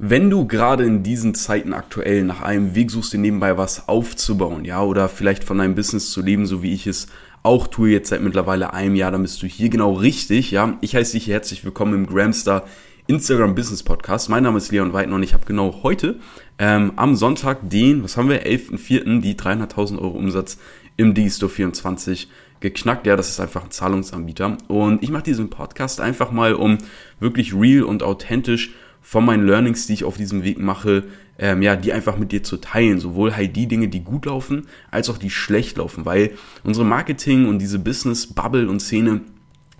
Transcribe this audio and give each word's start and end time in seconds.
Wenn 0.00 0.30
du 0.30 0.46
gerade 0.46 0.84
in 0.84 1.02
diesen 1.02 1.34
Zeiten 1.34 1.72
aktuell 1.72 2.22
nach 2.22 2.40
einem 2.40 2.76
Weg 2.76 2.92
suchst, 2.92 3.12
dir 3.12 3.18
nebenbei 3.18 3.58
was 3.58 3.88
aufzubauen, 3.88 4.64
ja, 4.64 4.80
oder 4.80 5.08
vielleicht 5.08 5.42
von 5.42 5.58
deinem 5.58 5.74
Business 5.74 6.12
zu 6.12 6.22
leben, 6.22 6.46
so 6.46 6.62
wie 6.62 6.72
ich 6.72 6.86
es 6.86 7.08
auch 7.42 7.66
tue 7.66 7.90
jetzt 7.90 8.10
seit 8.10 8.22
mittlerweile 8.22 8.72
einem 8.72 8.94
Jahr, 8.94 9.10
dann 9.10 9.22
bist 9.22 9.42
du 9.42 9.48
hier 9.48 9.70
genau 9.70 9.94
richtig, 9.94 10.52
ja. 10.52 10.78
Ich 10.82 10.94
heiße 10.94 11.14
dich 11.14 11.26
herzlich 11.26 11.64
willkommen 11.64 11.94
im 11.94 12.06
Gramstar 12.06 12.64
Instagram 13.08 13.56
Business 13.56 13.82
Podcast. 13.82 14.30
Mein 14.30 14.44
Name 14.44 14.58
ist 14.58 14.70
Leon 14.70 14.92
Weidner 14.92 15.16
und 15.16 15.24
ich 15.24 15.34
habe 15.34 15.46
genau 15.46 15.80
heute 15.82 16.20
ähm, 16.60 16.92
am 16.94 17.16
Sonntag 17.16 17.68
den, 17.68 18.04
was 18.04 18.16
haben 18.16 18.28
wir, 18.28 18.46
11.04., 18.46 19.20
die 19.20 19.34
300.000 19.34 19.98
Euro 19.98 20.16
Umsatz 20.16 20.58
im 20.96 21.12
Digistore 21.12 21.50
24 21.50 22.28
geknackt. 22.60 23.04
Ja, 23.04 23.16
das 23.16 23.30
ist 23.30 23.40
einfach 23.40 23.64
ein 23.64 23.72
Zahlungsanbieter. 23.72 24.58
Und 24.68 25.02
ich 25.02 25.10
mache 25.10 25.24
diesen 25.24 25.50
Podcast 25.50 26.00
einfach 26.00 26.30
mal, 26.30 26.54
um 26.54 26.78
wirklich 27.18 27.52
real 27.52 27.82
und 27.82 28.04
authentisch 28.04 28.70
von 29.02 29.24
meinen 29.24 29.46
Learnings, 29.46 29.86
die 29.86 29.94
ich 29.94 30.04
auf 30.04 30.16
diesem 30.16 30.44
Weg 30.44 30.58
mache, 30.58 31.04
ähm, 31.38 31.62
ja, 31.62 31.76
die 31.76 31.92
einfach 31.92 32.18
mit 32.18 32.32
dir 32.32 32.42
zu 32.42 32.56
teilen. 32.58 33.00
Sowohl 33.00 33.36
halt 33.36 33.56
die 33.56 33.66
Dinge, 33.66 33.88
die 33.88 34.04
gut 34.04 34.26
laufen, 34.26 34.66
als 34.90 35.08
auch 35.08 35.18
die 35.18 35.30
schlecht 35.30 35.78
laufen. 35.78 36.04
Weil 36.04 36.32
unsere 36.64 36.84
Marketing 36.84 37.46
und 37.48 37.60
diese 37.60 37.78
Business-Bubble 37.78 38.68
und 38.68 38.80
Szene, 38.80 39.22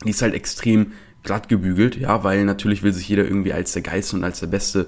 die 0.05 0.11
ist 0.11 0.23
halt 0.23 0.35
extrem 0.35 0.93
glatt 1.25 1.49
gebügelt, 1.49 1.97
ja, 1.97 2.23
weil 2.25 2.45
natürlich 2.45 2.83
will 2.83 2.93
sich 2.93 3.09
jeder 3.09 3.25
irgendwie 3.25 3.53
als 3.53 3.73
der 3.73 3.83
Geist 3.83 4.15
und 4.15 4.25
als 4.25 4.41
der 4.41 4.47
Beste 4.47 4.87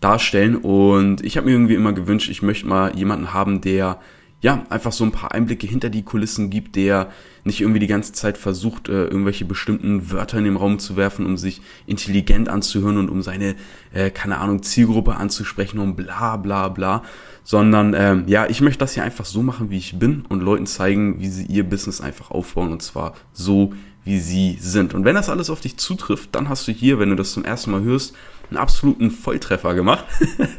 darstellen. 0.00 0.56
Und 0.56 1.24
ich 1.24 1.36
habe 1.36 1.46
mir 1.46 1.52
irgendwie 1.52 1.74
immer 1.74 1.92
gewünscht, 1.92 2.30
ich 2.30 2.42
möchte 2.42 2.66
mal 2.66 2.96
jemanden 2.96 3.34
haben, 3.34 3.60
der 3.60 4.00
ja, 4.42 4.66
einfach 4.70 4.90
so 4.90 5.04
ein 5.04 5.12
paar 5.12 5.32
Einblicke 5.32 5.68
hinter 5.68 5.88
die 5.88 6.02
Kulissen 6.02 6.50
gibt, 6.50 6.74
der 6.74 7.12
nicht 7.44 7.60
irgendwie 7.60 7.78
die 7.78 7.86
ganze 7.86 8.12
Zeit 8.12 8.36
versucht, 8.36 8.88
äh, 8.88 9.04
irgendwelche 9.04 9.44
bestimmten 9.44 10.10
Wörter 10.10 10.38
in 10.38 10.44
den 10.44 10.56
Raum 10.56 10.80
zu 10.80 10.96
werfen, 10.96 11.26
um 11.26 11.38
sich 11.38 11.62
intelligent 11.86 12.48
anzuhören 12.48 12.98
und 12.98 13.08
um 13.08 13.22
seine, 13.22 13.54
äh, 13.92 14.10
keine 14.10 14.38
Ahnung, 14.38 14.64
Zielgruppe 14.64 15.14
anzusprechen 15.14 15.78
und 15.78 15.94
bla 15.94 16.36
bla 16.36 16.68
bla. 16.68 17.04
Sondern 17.44 17.94
ähm, 17.96 18.24
ja, 18.26 18.46
ich 18.48 18.60
möchte 18.60 18.80
das 18.80 18.94
hier 18.94 19.04
einfach 19.04 19.24
so 19.24 19.42
machen, 19.42 19.70
wie 19.70 19.78
ich 19.78 19.98
bin 19.98 20.24
und 20.28 20.40
Leuten 20.40 20.66
zeigen, 20.66 21.20
wie 21.20 21.28
sie 21.28 21.46
ihr 21.46 21.62
Business 21.62 22.00
einfach 22.00 22.32
aufbauen 22.32 22.72
und 22.72 22.82
zwar 22.82 23.14
so, 23.32 23.72
wie 24.04 24.18
sie 24.18 24.58
sind. 24.60 24.92
Und 24.92 25.04
wenn 25.04 25.14
das 25.14 25.28
alles 25.28 25.50
auf 25.50 25.60
dich 25.60 25.76
zutrifft, 25.76 26.34
dann 26.34 26.48
hast 26.48 26.66
du 26.66 26.72
hier, 26.72 26.98
wenn 26.98 27.10
du 27.10 27.16
das 27.16 27.32
zum 27.32 27.44
ersten 27.44 27.70
Mal 27.70 27.82
hörst, 27.82 28.16
einen 28.50 28.58
absoluten 28.58 29.12
Volltreffer 29.12 29.74
gemacht. 29.74 30.04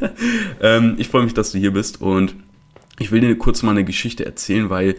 ähm, 0.62 0.94
ich 0.96 1.08
freue 1.08 1.24
mich, 1.24 1.34
dass 1.34 1.52
du 1.52 1.58
hier 1.58 1.72
bist 1.72 2.00
und 2.00 2.34
ich 2.98 3.10
will 3.10 3.20
dir 3.20 3.36
kurz 3.36 3.62
mal 3.62 3.72
eine 3.72 3.84
Geschichte 3.84 4.24
erzählen, 4.24 4.70
weil 4.70 4.96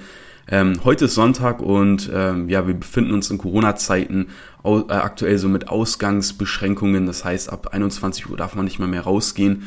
ähm, 0.48 0.82
heute 0.84 1.06
ist 1.06 1.16
Sonntag 1.16 1.62
und 1.62 2.10
ähm, 2.14 2.50
ja, 2.50 2.68
wir 2.68 2.76
befinden 2.76 3.14
uns 3.14 3.32
in 3.32 3.40
Corona-Zeiten 3.40 4.28
äh, 4.64 4.70
aktuell 4.90 5.38
so 5.40 5.50
mit 5.50 5.70
Ausgangsbeschränkungen. 5.70 7.08
Das 7.08 7.26
heißt, 7.26 7.52
ab 7.52 7.70
21 7.74 8.30
Uhr 8.30 8.38
darf 8.38 8.56
man 8.56 8.66
nicht 8.66 8.78
mehr 8.78 8.88
mehr 8.88 9.02
rausgehen. 9.02 9.64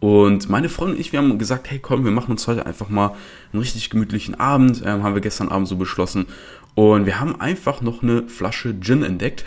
Und 0.00 0.48
meine 0.48 0.68
Freundin 0.68 0.96
und 0.96 1.00
ich, 1.00 1.12
wir 1.12 1.20
haben 1.20 1.38
gesagt, 1.38 1.70
hey 1.70 1.78
komm, 1.78 2.04
wir 2.04 2.10
machen 2.10 2.32
uns 2.32 2.48
heute 2.48 2.66
einfach 2.66 2.88
mal 2.88 3.14
einen 3.52 3.60
richtig 3.60 3.90
gemütlichen 3.90 4.34
Abend. 4.34 4.82
Ähm, 4.84 5.02
haben 5.02 5.14
wir 5.14 5.20
gestern 5.20 5.48
Abend 5.48 5.68
so 5.68 5.76
beschlossen. 5.76 6.26
Und 6.74 7.04
wir 7.04 7.20
haben 7.20 7.38
einfach 7.38 7.82
noch 7.82 8.02
eine 8.02 8.28
Flasche 8.28 8.74
Gin 8.80 9.02
entdeckt. 9.02 9.44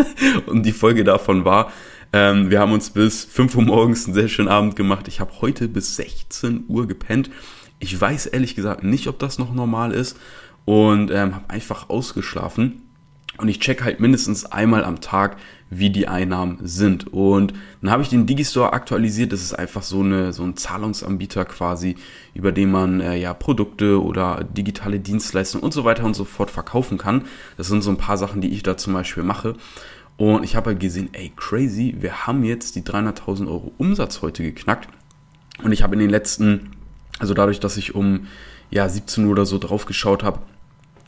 und 0.46 0.64
die 0.64 0.72
Folge 0.72 1.04
davon 1.04 1.44
war, 1.44 1.70
ähm, 2.14 2.50
wir 2.50 2.58
haben 2.58 2.72
uns 2.72 2.90
bis 2.90 3.24
5 3.24 3.54
Uhr 3.56 3.62
morgens 3.62 4.06
einen 4.06 4.14
sehr 4.14 4.28
schönen 4.28 4.48
Abend 4.48 4.76
gemacht. 4.76 5.08
Ich 5.08 5.20
habe 5.20 5.30
heute 5.40 5.68
bis 5.68 5.96
16 5.96 6.64
Uhr 6.68 6.88
gepennt. 6.88 7.30
Ich 7.82 8.00
weiß 8.00 8.26
ehrlich 8.26 8.54
gesagt 8.54 8.84
nicht, 8.84 9.08
ob 9.08 9.18
das 9.18 9.40
noch 9.40 9.52
normal 9.52 9.90
ist 9.90 10.16
und 10.64 11.10
ähm, 11.10 11.34
habe 11.34 11.50
einfach 11.50 11.90
ausgeschlafen. 11.90 12.82
Und 13.38 13.48
ich 13.48 13.58
check 13.58 13.82
halt 13.82 13.98
mindestens 13.98 14.46
einmal 14.46 14.84
am 14.84 15.00
Tag, 15.00 15.36
wie 15.68 15.90
die 15.90 16.06
Einnahmen 16.06 16.58
sind. 16.62 17.12
Und 17.12 17.54
dann 17.80 17.90
habe 17.90 18.04
ich 18.04 18.08
den 18.08 18.24
Digistore 18.24 18.72
aktualisiert. 18.72 19.32
Das 19.32 19.42
ist 19.42 19.54
einfach 19.54 19.82
so, 19.82 19.98
eine, 19.98 20.32
so 20.32 20.44
ein 20.44 20.56
Zahlungsanbieter 20.56 21.44
quasi, 21.44 21.96
über 22.34 22.52
den 22.52 22.70
man 22.70 23.00
äh, 23.00 23.16
ja 23.16 23.34
Produkte 23.34 24.00
oder 24.00 24.44
digitale 24.44 25.00
Dienstleistungen 25.00 25.64
und 25.64 25.72
so 25.72 25.84
weiter 25.84 26.04
und 26.04 26.14
so 26.14 26.24
fort 26.24 26.52
verkaufen 26.52 26.98
kann. 26.98 27.24
Das 27.56 27.66
sind 27.66 27.82
so 27.82 27.90
ein 27.90 27.96
paar 27.96 28.16
Sachen, 28.16 28.40
die 28.40 28.50
ich 28.50 28.62
da 28.62 28.76
zum 28.76 28.92
Beispiel 28.92 29.24
mache. 29.24 29.56
Und 30.16 30.44
ich 30.44 30.54
habe 30.54 30.70
halt 30.70 30.78
gesehen, 30.78 31.08
ey, 31.14 31.32
crazy, 31.34 31.96
wir 31.98 32.28
haben 32.28 32.44
jetzt 32.44 32.76
die 32.76 32.82
300.000 32.82 33.48
Euro 33.48 33.72
Umsatz 33.76 34.22
heute 34.22 34.44
geknackt. 34.44 34.88
Und 35.64 35.72
ich 35.72 35.82
habe 35.82 35.94
in 35.94 36.00
den 36.00 36.10
letzten 36.10 36.70
also 37.22 37.34
dadurch, 37.34 37.60
dass 37.60 37.76
ich 37.76 37.94
um 37.94 38.26
ja, 38.70 38.88
17 38.88 39.24
Uhr 39.24 39.30
oder 39.30 39.46
so 39.46 39.58
drauf 39.58 39.86
geschaut 39.86 40.24
habe, 40.24 40.40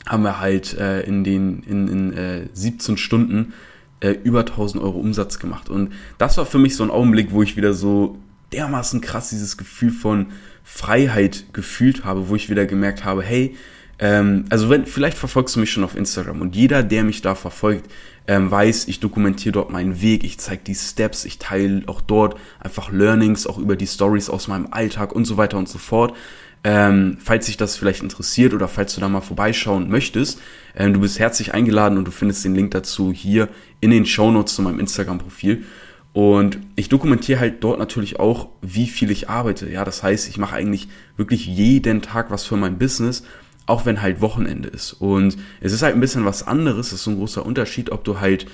haben 0.07 0.23
wir 0.23 0.39
halt 0.39 0.73
äh, 0.77 1.01
in 1.01 1.25
den 1.25 1.61
in, 1.63 1.87
in 1.89 2.13
äh, 2.13 2.47
17 2.53 2.95
Stunden 2.95 3.53
äh, 3.99 4.11
über 4.23 4.39
1000 4.39 4.81
Euro 4.81 4.97
Umsatz 4.97 5.39
gemacht. 5.39 5.69
Und 5.69 5.91
das 6.17 6.37
war 6.37 6.45
für 6.45 6.57
mich 6.57 6.77
so 6.77 6.83
ein 6.83 6.89
Augenblick, 6.89 7.31
wo 7.31 7.43
ich 7.43 7.57
wieder 7.57 7.73
so 7.73 8.17
dermaßen 8.53 9.01
krass 9.01 9.31
dieses 9.31 9.57
Gefühl 9.57 9.91
von 9.91 10.27
Freiheit 10.63 11.47
gefühlt 11.51 12.05
habe, 12.05 12.29
wo 12.29 12.35
ich 12.35 12.49
wieder 12.49 12.65
gemerkt 12.65 13.03
habe, 13.03 13.21
hey, 13.21 13.57
ähm, 13.99 14.45
also 14.49 14.69
wenn, 14.69 14.85
vielleicht 14.85 15.17
verfolgst 15.17 15.55
du 15.55 15.59
mich 15.59 15.71
schon 15.71 15.83
auf 15.83 15.95
Instagram 15.95 16.41
und 16.41 16.55
jeder, 16.55 16.83
der 16.83 17.03
mich 17.03 17.21
da 17.21 17.35
verfolgt, 17.35 17.89
ähm, 18.27 18.49
weiß, 18.49 18.87
ich 18.87 18.99
dokumentiere 18.99 19.53
dort 19.53 19.69
meinen 19.69 20.01
Weg, 20.01 20.23
ich 20.23 20.39
zeige 20.39 20.63
die 20.63 20.75
Steps, 20.75 21.25
ich 21.25 21.37
teile 21.37 21.83
auch 21.87 22.01
dort 22.01 22.37
einfach 22.59 22.91
Learnings, 22.91 23.47
auch 23.47 23.57
über 23.57 23.75
die 23.75 23.87
Stories 23.87 24.29
aus 24.29 24.47
meinem 24.47 24.67
Alltag 24.71 25.13
und 25.13 25.25
so 25.25 25.37
weiter 25.37 25.57
und 25.57 25.69
so 25.69 25.77
fort. 25.77 26.15
Ähm, 26.63 27.17
falls 27.19 27.45
dich 27.45 27.57
das 27.57 27.77
vielleicht 27.77 28.01
interessiert 28.01 28.55
oder 28.55 28.67
falls 28.67 28.95
du 28.95 29.01
da 29.01 29.07
mal 29.07 29.21
vorbeischauen 29.21 29.87
möchtest, 29.87 30.41
ähm, 30.75 30.93
du 30.93 30.99
bist 30.99 31.19
herzlich 31.19 31.53
eingeladen 31.53 31.97
und 31.99 32.05
du 32.05 32.11
findest 32.11 32.43
den 32.43 32.55
Link 32.55 32.71
dazu 32.71 33.13
hier 33.13 33.49
in 33.81 33.91
den 33.91 34.07
Show 34.07 34.31
Notes 34.31 34.55
zu 34.55 34.63
meinem 34.63 34.79
Instagram-Profil. 34.79 35.63
Und 36.11 36.57
ich 36.75 36.89
dokumentiere 36.89 37.39
halt 37.39 37.63
dort 37.63 37.77
natürlich 37.77 38.19
auch, 38.19 38.47
wie 38.61 38.87
viel 38.87 39.11
ich 39.11 39.29
arbeite. 39.29 39.69
Ja, 39.69 39.85
das 39.85 40.01
heißt, 40.01 40.27
ich 40.27 40.37
mache 40.37 40.55
eigentlich 40.55 40.87
wirklich 41.17 41.45
jeden 41.45 42.01
Tag 42.01 42.31
was 42.31 42.45
für 42.45 42.57
mein 42.57 42.79
Business 42.79 43.23
auch 43.65 43.85
wenn 43.85 44.01
halt 44.01 44.21
Wochenende 44.21 44.69
ist. 44.69 44.93
Und 44.93 45.37
es 45.61 45.73
ist 45.73 45.81
halt 45.81 45.95
ein 45.95 46.01
bisschen 46.01 46.25
was 46.25 46.45
anderes, 46.45 46.89
das 46.89 46.99
ist 46.99 47.03
so 47.03 47.11
ein 47.11 47.17
großer 47.17 47.45
Unterschied, 47.45 47.91
ob 47.91 48.03
du 48.03 48.19
halt 48.19 48.45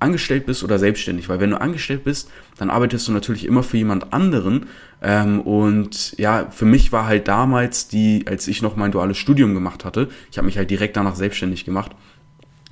angestellt 0.00 0.46
bist 0.46 0.62
oder 0.62 0.78
selbstständig, 0.78 1.28
weil 1.28 1.40
wenn 1.40 1.50
du 1.50 1.60
angestellt 1.60 2.04
bist, 2.04 2.30
dann 2.56 2.70
arbeitest 2.70 3.08
du 3.08 3.12
natürlich 3.12 3.44
immer 3.44 3.62
für 3.62 3.78
jemand 3.78 4.12
anderen. 4.12 4.66
Ähm, 5.02 5.40
und 5.40 6.16
ja, 6.18 6.48
für 6.50 6.66
mich 6.66 6.92
war 6.92 7.06
halt 7.06 7.26
damals 7.26 7.88
die, 7.88 8.24
als 8.26 8.46
ich 8.46 8.62
noch 8.62 8.76
mein 8.76 8.92
duales 8.92 9.18
Studium 9.18 9.54
gemacht 9.54 9.84
hatte, 9.84 10.08
ich 10.30 10.38
habe 10.38 10.46
mich 10.46 10.56
halt 10.56 10.70
direkt 10.70 10.96
danach 10.96 11.16
selbstständig 11.16 11.64
gemacht, 11.64 11.92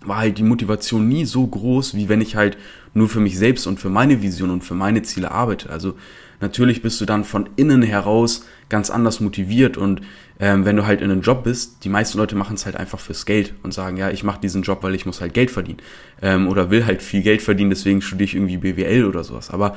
war 0.02 0.18
halt 0.18 0.38
die 0.38 0.44
Motivation 0.44 1.08
nie 1.08 1.24
so 1.24 1.44
groß, 1.44 1.94
wie 1.94 2.08
wenn 2.08 2.20
ich 2.20 2.36
halt 2.36 2.56
nur 2.94 3.08
für 3.08 3.20
mich 3.20 3.36
selbst 3.36 3.66
und 3.66 3.80
für 3.80 3.90
meine 3.90 4.22
Vision 4.22 4.50
und 4.50 4.62
für 4.62 4.74
meine 4.74 5.02
Ziele 5.02 5.32
arbeite. 5.32 5.70
Also 5.70 5.96
natürlich 6.40 6.82
bist 6.82 7.00
du 7.00 7.04
dann 7.04 7.24
von 7.24 7.48
innen 7.56 7.82
heraus 7.82 8.44
ganz 8.68 8.90
anders 8.90 9.20
motiviert 9.20 9.76
und 9.76 10.02
ähm, 10.38 10.64
wenn 10.64 10.76
du 10.76 10.86
halt 10.86 11.00
in 11.00 11.10
einem 11.10 11.22
Job 11.22 11.44
bist, 11.44 11.84
die 11.84 11.88
meisten 11.88 12.18
Leute 12.18 12.36
machen 12.36 12.56
es 12.56 12.66
halt 12.66 12.76
einfach 12.76 12.98
fürs 12.98 13.24
Geld 13.24 13.54
und 13.62 13.72
sagen, 13.72 13.96
ja, 13.96 14.10
ich 14.10 14.24
mache 14.24 14.40
diesen 14.40 14.62
Job, 14.62 14.82
weil 14.82 14.94
ich 14.94 15.06
muss 15.06 15.20
halt 15.20 15.34
Geld 15.34 15.50
verdienen 15.50 15.78
ähm, 16.20 16.48
oder 16.48 16.70
will 16.70 16.84
halt 16.84 17.02
viel 17.02 17.22
Geld 17.22 17.42
verdienen, 17.42 17.70
deswegen 17.70 18.02
studiere 18.02 18.24
ich 18.24 18.34
irgendwie 18.34 18.58
BWL 18.58 19.04
oder 19.06 19.24
sowas. 19.24 19.50
Aber 19.50 19.76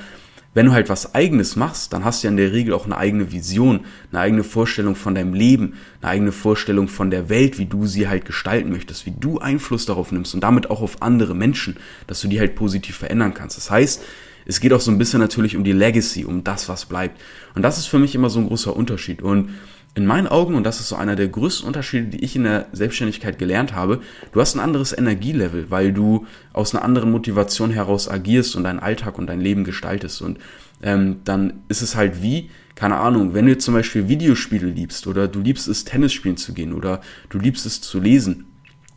wenn 0.53 0.65
du 0.65 0.71
halt 0.71 0.89
was 0.89 1.13
eigenes 1.13 1.55
machst, 1.55 1.93
dann 1.93 2.03
hast 2.03 2.23
du 2.23 2.27
ja 2.27 2.31
in 2.31 2.37
der 2.37 2.51
Regel 2.51 2.73
auch 2.73 2.85
eine 2.85 2.97
eigene 2.97 3.31
Vision, 3.31 3.81
eine 4.11 4.21
eigene 4.21 4.43
Vorstellung 4.43 4.95
von 4.95 5.13
deinem 5.13 5.33
Leben, 5.33 5.75
eine 6.01 6.11
eigene 6.11 6.31
Vorstellung 6.31 6.87
von 6.87 7.11
der 7.11 7.29
Welt, 7.29 7.59
wie 7.59 7.67
du 7.67 7.85
sie 7.85 8.07
halt 8.07 8.25
gestalten 8.25 8.71
möchtest, 8.71 9.05
wie 9.05 9.13
du 9.17 9.37
Einfluss 9.37 9.85
darauf 9.85 10.11
nimmst 10.11 10.33
und 10.33 10.41
damit 10.41 10.71
auch 10.71 10.81
auf 10.81 11.01
andere 11.01 11.35
Menschen, 11.35 11.77
dass 12.07 12.21
du 12.21 12.27
die 12.27 12.39
halt 12.39 12.55
positiv 12.55 12.97
verändern 12.97 13.35
kannst. 13.35 13.57
Das 13.57 13.69
heißt, 13.69 14.03
es 14.45 14.59
geht 14.59 14.73
auch 14.73 14.81
so 14.81 14.91
ein 14.91 14.97
bisschen 14.97 15.19
natürlich 15.19 15.55
um 15.55 15.63
die 15.63 15.71
Legacy, 15.71 16.25
um 16.25 16.43
das, 16.43 16.69
was 16.69 16.85
bleibt. 16.85 17.19
Und 17.55 17.61
das 17.61 17.77
ist 17.77 17.87
für 17.87 17.99
mich 17.99 18.15
immer 18.15 18.29
so 18.29 18.39
ein 18.39 18.47
großer 18.47 18.75
Unterschied. 18.75 19.21
Und 19.21 19.49
in 19.95 20.05
meinen 20.05 20.27
Augen, 20.27 20.55
und 20.55 20.63
das 20.63 20.79
ist 20.79 20.89
so 20.89 20.95
einer 20.95 21.15
der 21.15 21.27
größten 21.27 21.67
Unterschiede, 21.67 22.07
die 22.07 22.23
ich 22.23 22.35
in 22.35 22.43
der 22.43 22.67
Selbstständigkeit 22.71 23.39
gelernt 23.39 23.73
habe, 23.73 24.01
du 24.31 24.39
hast 24.39 24.55
ein 24.55 24.59
anderes 24.59 24.97
Energielevel, 24.97 25.71
weil 25.71 25.91
du 25.91 26.25
aus 26.53 26.73
einer 26.73 26.83
anderen 26.83 27.11
Motivation 27.11 27.71
heraus 27.71 28.07
agierst 28.07 28.55
und 28.55 28.63
deinen 28.63 28.79
Alltag 28.79 29.17
und 29.17 29.27
dein 29.27 29.41
Leben 29.41 29.63
gestaltest. 29.63 30.21
Und 30.21 30.37
ähm, 30.81 31.17
dann 31.25 31.61
ist 31.67 31.81
es 31.81 31.95
halt 31.95 32.21
wie, 32.21 32.49
keine 32.75 32.97
Ahnung, 32.97 33.33
wenn 33.33 33.45
du 33.45 33.57
zum 33.57 33.73
Beispiel 33.73 34.07
Videospiele 34.07 34.67
liebst 34.67 35.07
oder 35.07 35.27
du 35.27 35.41
liebst 35.41 35.67
es, 35.67 35.83
Tennis 35.83 36.13
spielen 36.13 36.37
zu 36.37 36.53
gehen 36.53 36.73
oder 36.73 37.01
du 37.29 37.39
liebst 37.39 37.65
es 37.65 37.81
zu 37.81 37.99
lesen, 37.99 38.45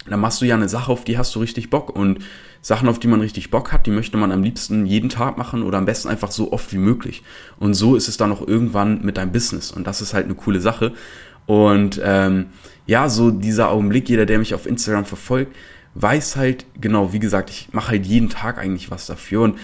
dann 0.09 0.21
machst 0.21 0.41
du 0.41 0.47
ja 0.47 0.55
eine 0.55 0.69
Sache, 0.69 0.91
auf 0.91 1.05
die 1.05 1.19
hast 1.19 1.35
du 1.35 1.41
richtig 1.41 1.71
Bock. 1.71 1.95
Und 1.95 2.21
Sachen, 2.61 2.89
auf 2.89 2.99
die 2.99 3.09
man 3.09 3.21
richtig 3.21 3.51
Bock 3.51 3.73
hat, 3.73 3.87
die 3.87 3.91
möchte 3.91 4.17
man 4.17 4.33
am 4.33 4.43
liebsten 4.43 4.87
jeden 4.87 5.09
Tag 5.09 5.37
machen 5.37 5.63
oder 5.63 5.79
am 5.79 5.85
besten 5.85 6.09
einfach 6.09 6.31
so 6.31 6.53
oft 6.53 6.73
wie 6.73 6.79
möglich. 6.79 7.23
Und 7.59 7.75
so 7.75 7.97
ist 7.97 8.09
es 8.09 8.17
dann 8.17 8.33
auch 8.33 8.47
irgendwann 8.47 9.03
mit 9.03 9.17
deinem 9.17 9.33
Business. 9.33 9.71
Und 9.71 9.87
das 9.87 10.01
ist 10.01 10.15
halt 10.15 10.27
eine 10.27 10.35
coole 10.35 10.61
Sache. 10.61 10.93
Und 11.47 12.01
ähm, 12.05 12.47
ja, 12.87 13.09
so 13.09 13.31
dieser 13.31 13.71
Augenblick, 13.71 14.09
jeder, 14.09 14.27
der 14.27 14.39
mich 14.39 14.55
auf 14.55 14.67
Instagram 14.67 15.05
verfolgt, 15.05 15.57
weiß 15.95 16.37
halt, 16.37 16.67
genau, 16.81 17.13
wie 17.13 17.19
gesagt, 17.19 17.51
ich 17.51 17.69
mache 17.73 17.93
halt 17.93 18.07
jeden 18.07 18.29
Tag 18.29 18.59
eigentlich 18.59 18.91
was 18.91 19.07
dafür. 19.07 19.43
Und 19.43 19.59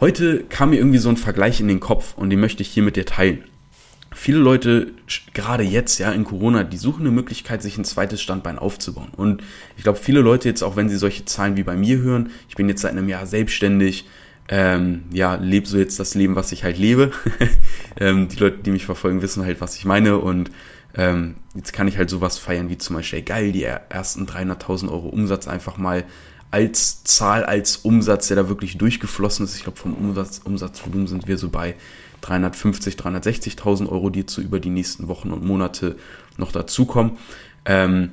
heute 0.00 0.44
kam 0.44 0.70
mir 0.70 0.76
irgendwie 0.76 0.98
so 0.98 1.08
ein 1.08 1.16
Vergleich 1.16 1.60
in 1.60 1.68
den 1.68 1.80
Kopf 1.80 2.14
und 2.16 2.30
den 2.30 2.40
möchte 2.40 2.62
ich 2.62 2.68
hier 2.68 2.82
mit 2.82 2.96
dir 2.96 3.06
teilen 3.06 3.44
viele 4.12 4.38
Leute, 4.38 4.92
gerade 5.34 5.62
jetzt, 5.62 5.98
ja, 5.98 6.10
in 6.12 6.24
Corona, 6.24 6.64
die 6.64 6.76
suchen 6.76 7.02
eine 7.02 7.10
Möglichkeit, 7.10 7.62
sich 7.62 7.78
ein 7.78 7.84
zweites 7.84 8.20
Standbein 8.20 8.58
aufzubauen. 8.58 9.10
Und 9.16 9.42
ich 9.76 9.82
glaube, 9.82 9.98
viele 9.98 10.20
Leute 10.20 10.48
jetzt, 10.48 10.62
auch 10.62 10.76
wenn 10.76 10.88
sie 10.88 10.96
solche 10.96 11.24
Zahlen 11.24 11.56
wie 11.56 11.62
bei 11.62 11.76
mir 11.76 11.98
hören, 11.98 12.30
ich 12.48 12.56
bin 12.56 12.68
jetzt 12.68 12.82
seit 12.82 12.92
einem 12.92 13.08
Jahr 13.08 13.26
selbstständig, 13.26 14.06
ähm, 14.48 15.04
ja, 15.12 15.36
lebe 15.36 15.66
so 15.66 15.78
jetzt 15.78 16.00
das 16.00 16.14
Leben, 16.14 16.34
was 16.34 16.50
ich 16.50 16.64
halt 16.64 16.76
lebe. 16.76 17.12
ähm, 18.00 18.28
die 18.28 18.36
Leute, 18.36 18.58
die 18.58 18.72
mich 18.72 18.84
verfolgen, 18.84 19.22
wissen 19.22 19.44
halt, 19.44 19.60
was 19.60 19.76
ich 19.76 19.84
meine 19.84 20.18
und 20.18 20.50
ähm, 20.96 21.36
jetzt 21.54 21.72
kann 21.72 21.86
ich 21.86 21.98
halt 21.98 22.10
sowas 22.10 22.38
feiern 22.38 22.68
wie 22.68 22.78
zum 22.78 22.96
Beispiel, 22.96 23.22
geil, 23.22 23.52
die 23.52 23.62
ersten 23.62 24.26
300.000 24.26 24.90
Euro 24.90 25.08
Umsatz 25.08 25.46
einfach 25.46 25.76
mal 25.76 26.04
als 26.50 27.04
Zahl, 27.04 27.44
als 27.44 27.76
Umsatz, 27.78 28.28
der 28.28 28.36
da 28.36 28.48
wirklich 28.48 28.78
durchgeflossen 28.78 29.44
ist. 29.44 29.56
Ich 29.56 29.62
glaube, 29.62 29.78
vom 29.78 29.94
Umsatz, 29.94 30.40
Umsatzvolumen 30.44 31.06
sind 31.06 31.28
wir 31.28 31.38
so 31.38 31.48
bei 31.48 31.76
350, 32.22 32.96
360.000 32.96 33.88
Euro, 33.88 34.10
die 34.10 34.20
jetzt 34.20 34.34
so 34.34 34.42
über 34.42 34.60
die 34.60 34.70
nächsten 34.70 35.08
Wochen 35.08 35.30
und 35.30 35.44
Monate 35.44 35.96
noch 36.36 36.52
dazukommen. 36.52 37.18
Ähm, 37.64 38.12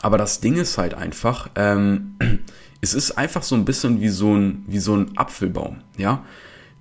aber 0.00 0.18
das 0.18 0.40
Ding 0.40 0.56
ist 0.56 0.78
halt 0.78 0.94
einfach, 0.94 1.48
ähm, 1.54 2.16
es 2.80 2.94
ist 2.94 3.12
einfach 3.12 3.42
so 3.42 3.54
ein 3.54 3.64
bisschen 3.64 4.00
wie 4.00 4.08
so 4.08 4.34
ein, 4.34 4.64
wie 4.66 4.80
so 4.80 4.96
ein 4.96 5.16
Apfelbaum, 5.16 5.78
ja. 5.96 6.24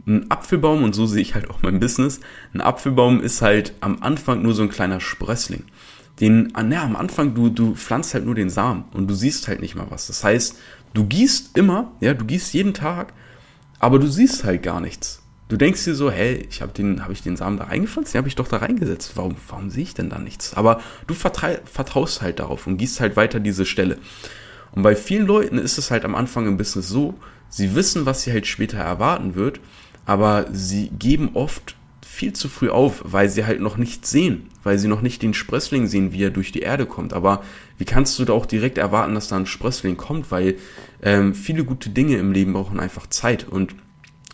Ein 0.07 0.31
Apfelbaum, 0.31 0.83
und 0.83 0.95
so 0.95 1.05
sehe 1.05 1.21
ich 1.21 1.35
halt 1.35 1.47
auch 1.47 1.61
mein 1.61 1.79
Business, 1.79 2.21
ein 2.55 2.61
Apfelbaum 2.61 3.21
ist 3.21 3.43
halt 3.43 3.75
am 3.81 4.01
Anfang 4.01 4.41
nur 4.41 4.55
so 4.55 4.63
ein 4.63 4.69
kleiner 4.69 4.99
Sprössling. 4.99 5.63
Den, 6.19 6.51
ah, 6.53 6.63
na, 6.63 6.83
am 6.83 6.95
Anfang, 6.95 7.33
du, 7.33 7.49
du 7.49 7.75
pflanzt 7.75 8.13
halt 8.13 8.25
nur 8.25 8.35
den 8.35 8.49
Samen 8.49 8.85
und 8.93 9.07
du 9.07 9.15
siehst 9.15 9.47
halt 9.47 9.61
nicht 9.61 9.75
mal 9.75 9.87
was. 9.89 10.07
Das 10.07 10.23
heißt, 10.23 10.57
du 10.93 11.05
gießt 11.05 11.57
immer, 11.57 11.91
ja, 11.99 12.13
du 12.13 12.25
gießt 12.25 12.53
jeden 12.53 12.73
Tag, 12.73 13.13
aber 13.79 13.97
du 13.97 14.07
siehst 14.07 14.43
halt 14.43 14.61
gar 14.61 14.81
nichts. 14.81 15.23
Du 15.47 15.57
denkst 15.57 15.83
dir 15.83 15.95
so, 15.95 16.09
hey, 16.09 16.47
ich 16.49 16.61
habe 16.61 16.71
den, 16.71 17.03
habe 17.03 17.11
ich 17.11 17.23
den 17.23 17.35
Samen 17.35 17.57
da 17.57 17.65
reingepflanzt? 17.65 18.13
Den 18.13 18.19
habe 18.19 18.29
ich 18.29 18.35
doch 18.35 18.47
da 18.47 18.57
reingesetzt. 18.57 19.13
Warum, 19.15 19.35
warum 19.49 19.69
sehe 19.69 19.83
ich 19.83 19.93
denn 19.93 20.09
da 20.09 20.17
nichts? 20.17 20.53
Aber 20.53 20.79
du 21.07 21.13
vertraust 21.13 22.21
halt 22.21 22.39
darauf 22.39 22.67
und 22.67 22.77
gießt 22.77 23.01
halt 23.01 23.17
weiter 23.17 23.41
diese 23.41 23.65
Stelle. 23.65 23.97
Und 24.71 24.83
bei 24.83 24.95
vielen 24.95 25.25
Leuten 25.25 25.57
ist 25.57 25.77
es 25.77 25.91
halt 25.91 26.05
am 26.05 26.15
Anfang 26.15 26.47
im 26.47 26.55
Business 26.55 26.87
so, 26.87 27.15
sie 27.49 27.75
wissen, 27.75 28.05
was 28.05 28.23
sie 28.23 28.31
halt 28.31 28.47
später 28.47 28.77
erwarten 28.77 29.35
wird, 29.35 29.59
aber 30.05 30.45
sie 30.53 30.89
geben 30.89 31.31
oft 31.33 31.75
viel 32.21 32.33
zu 32.33 32.49
früh 32.49 32.69
auf, 32.69 33.01
weil 33.03 33.29
sie 33.29 33.47
halt 33.47 33.61
noch 33.61 33.77
nichts 33.77 34.11
sehen, 34.11 34.43
weil 34.61 34.77
sie 34.77 34.87
noch 34.87 35.01
nicht 35.01 35.23
den 35.23 35.33
Sprössling 35.33 35.87
sehen, 35.87 36.13
wie 36.13 36.21
er 36.21 36.29
durch 36.29 36.51
die 36.51 36.59
Erde 36.59 36.85
kommt. 36.85 37.13
Aber 37.13 37.43
wie 37.79 37.83
kannst 37.85 38.19
du 38.19 38.25
da 38.25 38.33
auch 38.33 38.45
direkt 38.45 38.77
erwarten, 38.77 39.15
dass 39.15 39.27
da 39.27 39.37
ein 39.37 39.47
Sprössling 39.47 39.97
kommt? 39.97 40.29
Weil 40.29 40.57
ähm, 41.01 41.33
viele 41.33 41.63
gute 41.63 41.89
Dinge 41.89 42.17
im 42.17 42.31
Leben 42.31 42.53
brauchen 42.53 42.79
einfach 42.79 43.07
Zeit 43.07 43.47
und 43.47 43.73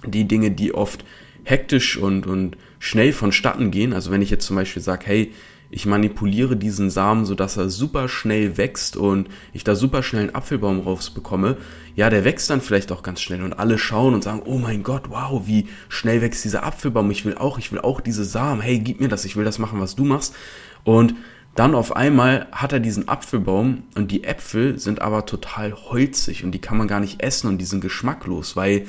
die 0.05 0.27
Dinge, 0.27 0.51
die 0.51 0.73
oft 0.73 1.05
hektisch 1.45 1.95
und, 1.95 2.27
und 2.27 2.57
schnell 2.77 3.13
vonstatten 3.13 3.71
gehen, 3.71 3.93
also 3.93 4.11
wenn 4.11 4.21
ich 4.21 4.31
jetzt 4.31 4.45
zum 4.45 4.57
Beispiel 4.57 4.81
sage, 4.81 5.05
hey, 5.05 5.31
ich 5.69 5.85
manipuliere 5.85 6.55
diesen 6.55 6.89
Samen, 6.89 7.25
sodass 7.25 7.57
er 7.57 7.69
super 7.69 8.07
schnell 8.07 8.57
wächst 8.57 8.95
und 8.95 9.29
ich 9.53 9.63
da 9.63 9.75
super 9.75 10.03
schnell 10.03 10.23
einen 10.23 10.35
Apfelbaum 10.35 10.79
rausbekomme, 10.79 11.57
ja, 11.95 12.09
der 12.09 12.23
wächst 12.23 12.49
dann 12.49 12.61
vielleicht 12.61 12.91
auch 12.91 13.03
ganz 13.03 13.21
schnell 13.21 13.43
und 13.43 13.53
alle 13.53 13.77
schauen 13.77 14.13
und 14.13 14.23
sagen, 14.23 14.43
oh 14.45 14.57
mein 14.57 14.83
Gott, 14.83 15.09
wow, 15.09 15.43
wie 15.45 15.67
schnell 15.89 16.21
wächst 16.21 16.45
dieser 16.45 16.63
Apfelbaum, 16.63 17.11
ich 17.11 17.25
will 17.25 17.37
auch, 17.37 17.57
ich 17.57 17.71
will 17.71 17.79
auch 17.79 18.01
diese 18.01 18.23
Samen, 18.23 18.61
hey, 18.61 18.79
gib 18.79 18.99
mir 18.99 19.09
das, 19.09 19.25
ich 19.25 19.35
will 19.35 19.45
das 19.45 19.59
machen, 19.59 19.79
was 19.79 19.95
du 19.95 20.05
machst. 20.05 20.35
Und 20.83 21.15
dann 21.55 21.73
auf 21.73 21.95
einmal 21.95 22.45
hat 22.51 22.71
er 22.71 22.79
diesen 22.79 23.09
Apfelbaum 23.09 23.83
und 23.95 24.11
die 24.11 24.23
Äpfel 24.23 24.77
sind 24.77 25.01
aber 25.01 25.25
total 25.25 25.73
holzig 25.73 26.43
und 26.43 26.51
die 26.51 26.61
kann 26.61 26.77
man 26.77 26.87
gar 26.87 26.99
nicht 26.99 27.23
essen 27.23 27.47
und 27.47 27.57
die 27.57 27.65
sind 27.65 27.81
geschmacklos, 27.81 28.55
weil 28.55 28.85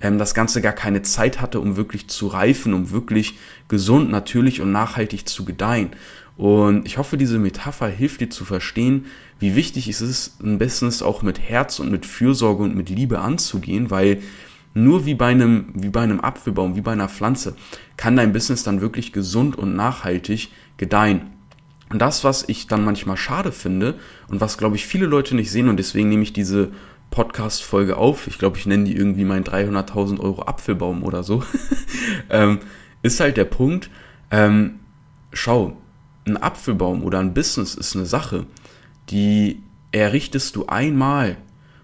ähm, 0.00 0.18
das 0.18 0.34
Ganze 0.34 0.60
gar 0.60 0.72
keine 0.72 1.02
Zeit 1.02 1.40
hatte, 1.40 1.60
um 1.60 1.76
wirklich 1.76 2.08
zu 2.08 2.26
reifen, 2.26 2.74
um 2.74 2.90
wirklich 2.90 3.38
gesund, 3.68 4.10
natürlich 4.10 4.60
und 4.60 4.72
nachhaltig 4.72 5.28
zu 5.28 5.44
gedeihen. 5.44 5.90
Und 6.36 6.86
ich 6.86 6.98
hoffe, 6.98 7.16
diese 7.16 7.38
Metapher 7.38 7.88
hilft 7.88 8.20
dir 8.20 8.30
zu 8.30 8.44
verstehen, 8.44 9.06
wie 9.38 9.54
wichtig 9.54 9.88
es 9.88 10.00
ist, 10.00 10.42
ein 10.42 10.58
Business 10.58 11.02
auch 11.02 11.22
mit 11.22 11.38
Herz 11.38 11.78
und 11.78 11.90
mit 11.90 12.06
Fürsorge 12.06 12.64
und 12.64 12.74
mit 12.74 12.88
Liebe 12.88 13.20
anzugehen, 13.20 13.90
weil 13.90 14.20
nur 14.74 15.06
wie 15.06 15.14
bei 15.14 15.28
einem, 15.28 15.66
wie 15.74 15.88
bei 15.88 16.00
einem 16.00 16.20
Apfelbaum, 16.20 16.74
wie 16.74 16.80
bei 16.80 16.92
einer 16.92 17.08
Pflanze, 17.08 17.54
kann 17.96 18.16
dein 18.16 18.32
Business 18.32 18.64
dann 18.64 18.80
wirklich 18.80 19.12
gesund 19.12 19.56
und 19.56 19.76
nachhaltig 19.76 20.50
gedeihen. 20.76 21.30
Und 21.90 22.00
das, 22.00 22.24
was 22.24 22.48
ich 22.48 22.66
dann 22.66 22.84
manchmal 22.84 23.16
schade 23.16 23.52
finde 23.52 23.94
und 24.28 24.40
was, 24.40 24.58
glaube 24.58 24.74
ich, 24.74 24.86
viele 24.86 25.06
Leute 25.06 25.36
nicht 25.36 25.50
sehen 25.50 25.68
und 25.68 25.76
deswegen 25.76 26.08
nehme 26.08 26.24
ich 26.24 26.32
diese 26.32 26.72
Podcast-Folge 27.14 27.96
auf. 27.96 28.26
Ich 28.26 28.38
glaube, 28.38 28.58
ich 28.58 28.66
nenne 28.66 28.84
die 28.84 28.96
irgendwie 28.96 29.24
mein 29.24 29.44
300.000 29.44 30.18
Euro 30.18 30.42
Apfelbaum 30.42 31.04
oder 31.04 31.22
so. 31.22 31.44
ähm, 32.28 32.58
ist 33.02 33.20
halt 33.20 33.36
der 33.36 33.44
Punkt, 33.44 33.88
ähm, 34.32 34.80
schau, 35.32 35.76
ein 36.26 36.36
Apfelbaum 36.36 37.04
oder 37.04 37.20
ein 37.20 37.32
Business 37.32 37.76
ist 37.76 37.94
eine 37.94 38.06
Sache, 38.06 38.46
die 39.10 39.62
errichtest 39.92 40.56
du 40.56 40.66
einmal 40.66 41.36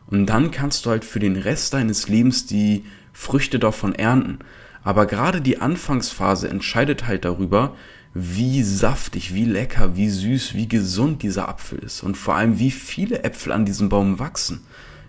und 0.08 0.26
dann 0.26 0.50
kannst 0.50 0.84
du 0.84 0.90
halt 0.90 1.04
für 1.04 1.20
den 1.20 1.36
Rest 1.36 1.74
deines 1.74 2.08
Lebens 2.08 2.46
die 2.46 2.84
Früchte 3.12 3.60
davon 3.60 3.94
ernten. 3.94 4.40
Aber 4.82 5.06
gerade 5.06 5.40
die 5.40 5.60
Anfangsphase 5.60 6.48
entscheidet 6.48 7.06
halt 7.06 7.24
darüber, 7.24 7.76
wie 8.14 8.64
saftig, 8.64 9.32
wie 9.32 9.44
lecker, 9.44 9.94
wie 9.94 10.08
süß, 10.08 10.54
wie 10.54 10.66
gesund 10.66 11.22
dieser 11.22 11.48
Apfel 11.48 11.78
ist 11.78 12.02
und 12.02 12.16
vor 12.16 12.34
allem 12.34 12.58
wie 12.58 12.72
viele 12.72 13.22
Äpfel 13.22 13.52
an 13.52 13.64
diesem 13.64 13.88
Baum 13.88 14.18
wachsen. 14.18 14.62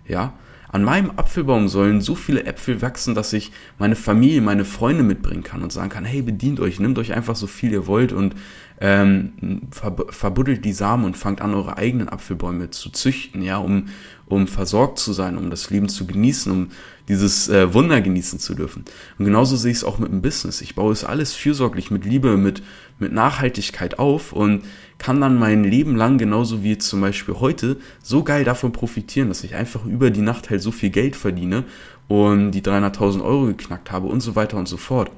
Ja, 0.06 0.34
an 0.72 0.84
meinem 0.84 1.12
Apfelbaum 1.16 1.68
sollen 1.68 2.00
so 2.00 2.14
viele 2.14 2.44
Äpfel 2.44 2.80
wachsen, 2.80 3.14
dass 3.14 3.34
ich 3.34 3.52
meine 3.78 3.94
Familie, 3.94 4.40
meine 4.40 4.64
Freunde 4.64 5.02
mitbringen 5.02 5.42
kann 5.42 5.62
und 5.62 5.70
sagen 5.70 5.90
kann, 5.90 6.06
hey, 6.06 6.22
bedient 6.22 6.60
euch, 6.60 6.80
nehmt 6.80 6.98
euch 6.98 7.12
einfach 7.12 7.36
so 7.36 7.46
viel 7.46 7.72
ihr 7.72 7.86
wollt 7.86 8.12
und 8.12 8.34
ähm, 8.80 9.68
verbuddelt 10.08 10.64
die 10.64 10.72
Samen 10.72 11.04
und 11.04 11.18
fangt 11.18 11.42
an, 11.42 11.54
eure 11.54 11.76
eigenen 11.76 12.08
Apfelbäume 12.08 12.70
zu 12.70 12.88
züchten, 12.88 13.42
ja, 13.42 13.58
um, 13.58 13.88
um 14.26 14.46
versorgt 14.46 14.98
zu 14.98 15.12
sein, 15.12 15.36
um 15.36 15.50
das 15.50 15.68
Leben 15.68 15.90
zu 15.90 16.06
genießen, 16.06 16.50
um 16.50 16.68
dieses 17.06 17.50
äh, 17.50 17.74
Wunder 17.74 18.00
genießen 18.00 18.38
zu 18.38 18.54
dürfen. 18.54 18.86
Und 19.18 19.26
genauso 19.26 19.56
sehe 19.56 19.72
ich 19.72 19.78
es 19.78 19.84
auch 19.84 19.98
mit 19.98 20.10
dem 20.10 20.22
Business. 20.22 20.62
Ich 20.62 20.74
baue 20.74 20.92
es 20.92 21.04
alles 21.04 21.34
fürsorglich, 21.34 21.90
mit 21.90 22.06
Liebe, 22.06 22.38
mit, 22.38 22.62
mit 22.98 23.12
Nachhaltigkeit 23.12 23.98
auf 23.98 24.32
und 24.32 24.62
kann 25.02 25.20
dann 25.20 25.36
mein 25.36 25.64
Leben 25.64 25.96
lang, 25.96 26.16
genauso 26.16 26.62
wie 26.62 26.78
zum 26.78 27.00
Beispiel 27.00 27.34
heute, 27.40 27.76
so 28.02 28.22
geil 28.22 28.44
davon 28.44 28.70
profitieren, 28.70 29.28
dass 29.28 29.42
ich 29.42 29.56
einfach 29.56 29.84
über 29.84 30.12
die 30.12 30.20
Nacht 30.20 30.48
halt 30.48 30.62
so 30.62 30.70
viel 30.70 30.90
Geld 30.90 31.16
verdiene 31.16 31.64
und 32.06 32.52
die 32.52 32.62
300.000 32.62 33.20
Euro 33.20 33.46
geknackt 33.46 33.90
habe 33.90 34.06
und 34.06 34.20
so 34.20 34.36
weiter 34.36 34.56
und 34.56 34.68
so 34.68 34.76
fort. 34.76 35.10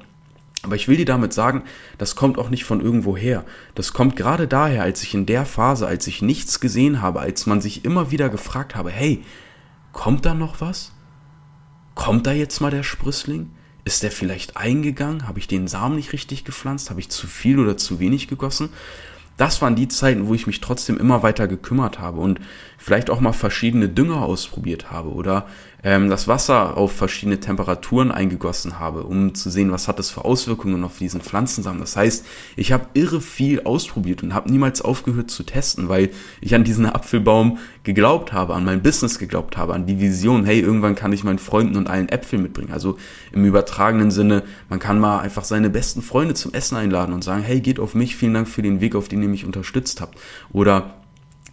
Aber 0.63 0.75
ich 0.75 0.87
will 0.87 0.97
dir 0.97 1.05
damit 1.05 1.33
sagen, 1.33 1.61
das 1.99 2.15
kommt 2.15 2.39
auch 2.39 2.49
nicht 2.49 2.63
von 2.63 2.81
irgendwo 2.81 3.15
her. 3.15 3.45
Das 3.75 3.93
kommt 3.93 4.15
gerade 4.15 4.47
daher, 4.47 4.81
als 4.81 5.03
ich 5.03 5.13
in 5.13 5.27
der 5.27 5.45
Phase, 5.45 5.85
als 5.85 6.07
ich 6.07 6.23
nichts 6.23 6.59
gesehen 6.59 7.03
habe, 7.03 7.19
als 7.19 7.45
man 7.45 7.61
sich 7.61 7.85
immer 7.85 8.09
wieder 8.09 8.29
gefragt 8.29 8.75
habe, 8.75 8.89
hey, 8.89 9.23
kommt 9.91 10.25
da 10.25 10.33
noch 10.33 10.61
was? 10.61 10.93
Kommt 11.93 12.25
da 12.25 12.31
jetzt 12.31 12.59
mal 12.59 12.71
der 12.71 12.81
Sprüssling? 12.81 13.51
Ist 13.83 14.01
der 14.01 14.09
vielleicht 14.09 14.57
eingegangen? 14.57 15.27
Habe 15.27 15.37
ich 15.37 15.47
den 15.47 15.67
Samen 15.67 15.95
nicht 15.95 16.11
richtig 16.11 16.43
gepflanzt? 16.43 16.89
Habe 16.89 17.01
ich 17.01 17.09
zu 17.09 17.27
viel 17.27 17.59
oder 17.59 17.77
zu 17.77 17.99
wenig 17.99 18.27
gegossen? 18.27 18.69
Das 19.37 19.61
waren 19.61 19.75
die 19.75 19.87
Zeiten, 19.87 20.27
wo 20.27 20.33
ich 20.33 20.47
mich 20.47 20.61
trotzdem 20.61 20.97
immer 20.97 21.23
weiter 21.23 21.47
gekümmert 21.47 21.99
habe. 21.99 22.21
Und 22.21 22.39
vielleicht 22.85 23.09
auch 23.09 23.19
mal 23.19 23.33
verschiedene 23.33 23.89
Dünger 23.89 24.21
ausprobiert 24.21 24.91
habe 24.91 25.09
oder 25.09 25.47
ähm, 25.83 26.07
das 26.07 26.27
Wasser 26.27 26.77
auf 26.77 26.91
verschiedene 26.91 27.39
Temperaturen 27.39 28.11
eingegossen 28.11 28.79
habe, 28.79 29.05
um 29.05 29.33
zu 29.33 29.49
sehen, 29.49 29.71
was 29.71 29.87
hat 29.87 29.97
das 29.97 30.11
für 30.11 30.23
Auswirkungen 30.23 30.83
auf 30.83 30.99
diesen 30.99 31.19
Pflanzensamen. 31.19 31.79
Das 31.79 31.97
heißt, 31.97 32.27
ich 32.55 32.71
habe 32.71 32.85
irre 32.93 33.21
viel 33.21 33.61
ausprobiert 33.63 34.21
und 34.21 34.35
habe 34.35 34.51
niemals 34.51 34.83
aufgehört 34.83 35.31
zu 35.31 35.41
testen, 35.41 35.89
weil 35.89 36.11
ich 36.41 36.53
an 36.53 36.63
diesen 36.63 36.85
Apfelbaum 36.85 37.57
geglaubt 37.83 38.33
habe, 38.33 38.53
an 38.53 38.65
mein 38.65 38.83
Business 38.83 39.17
geglaubt 39.17 39.57
habe, 39.57 39.73
an 39.73 39.87
die 39.87 39.99
Vision, 39.99 40.45
hey, 40.45 40.59
irgendwann 40.59 40.93
kann 40.93 41.11
ich 41.11 41.23
meinen 41.23 41.39
Freunden 41.39 41.77
und 41.77 41.89
allen 41.89 42.09
Äpfel 42.09 42.37
mitbringen. 42.37 42.71
Also 42.71 42.97
im 43.31 43.45
übertragenen 43.45 44.11
Sinne, 44.11 44.43
man 44.69 44.77
kann 44.77 44.99
mal 44.99 45.21
einfach 45.21 45.43
seine 45.43 45.71
besten 45.71 46.03
Freunde 46.03 46.35
zum 46.35 46.53
Essen 46.53 46.75
einladen 46.75 47.13
und 47.15 47.23
sagen, 47.23 47.41
hey, 47.41 47.61
geht 47.61 47.79
auf 47.79 47.95
mich, 47.95 48.15
vielen 48.15 48.35
Dank 48.35 48.47
für 48.47 48.61
den 48.61 48.79
Weg, 48.79 48.93
auf 48.93 49.07
den 49.07 49.23
ihr 49.23 49.29
mich 49.29 49.43
unterstützt 49.43 50.01
habt. 50.01 50.19
Oder 50.53 50.93